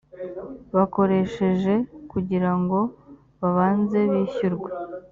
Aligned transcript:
bakoresheje 0.75 1.73
kugira 2.11 2.51
ngo 2.61 2.79
babanze 3.39 3.99
bishyurwe 4.11 4.69